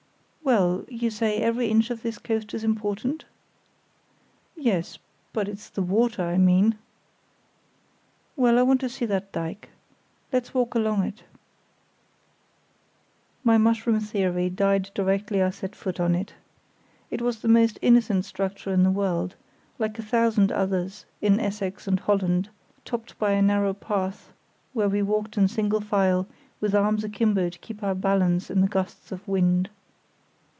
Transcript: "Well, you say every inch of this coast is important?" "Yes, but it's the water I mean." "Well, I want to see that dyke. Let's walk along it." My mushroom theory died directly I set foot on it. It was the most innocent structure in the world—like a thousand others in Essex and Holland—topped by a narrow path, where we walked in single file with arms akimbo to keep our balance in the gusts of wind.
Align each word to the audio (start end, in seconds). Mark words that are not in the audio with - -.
"Well, 0.43 0.85
you 0.89 1.11
say 1.11 1.37
every 1.37 1.67
inch 1.67 1.91
of 1.91 2.01
this 2.01 2.17
coast 2.17 2.53
is 2.53 2.63
important?" 2.65 3.23
"Yes, 4.57 4.97
but 5.31 5.47
it's 5.47 5.69
the 5.69 5.83
water 5.83 6.23
I 6.23 6.37
mean." 6.39 6.77
"Well, 8.35 8.57
I 8.59 8.63
want 8.63 8.81
to 8.81 8.89
see 8.89 9.05
that 9.05 9.31
dyke. 9.31 9.69
Let's 10.33 10.53
walk 10.53 10.73
along 10.75 11.03
it." 11.03 11.23
My 13.45 13.57
mushroom 13.59 13.99
theory 14.01 14.49
died 14.49 14.89
directly 14.95 15.41
I 15.41 15.51
set 15.51 15.73
foot 15.75 15.99
on 16.01 16.15
it. 16.15 16.33
It 17.11 17.21
was 17.21 17.39
the 17.39 17.47
most 17.47 17.77
innocent 17.81 18.25
structure 18.25 18.73
in 18.73 18.83
the 18.83 18.91
world—like 18.91 19.99
a 19.99 20.03
thousand 20.03 20.51
others 20.51 21.05
in 21.21 21.39
Essex 21.39 21.87
and 21.87 21.99
Holland—topped 21.99 23.17
by 23.19 23.31
a 23.31 23.41
narrow 23.43 23.73
path, 23.73 24.33
where 24.73 24.89
we 24.89 25.01
walked 25.03 25.37
in 25.37 25.47
single 25.47 25.81
file 25.81 26.27
with 26.59 26.75
arms 26.75 27.03
akimbo 27.05 27.47
to 27.49 27.59
keep 27.59 27.81
our 27.83 27.95
balance 27.95 28.49
in 28.49 28.59
the 28.61 28.67
gusts 28.67 29.11
of 29.13 29.25
wind. 29.27 29.69